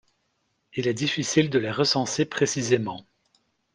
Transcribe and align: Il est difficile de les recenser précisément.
Il 0.73 0.87
est 0.87 0.95
difficile 0.95 1.51
de 1.51 1.59
les 1.59 1.69
recenser 1.69 2.25
précisément. 2.25 3.05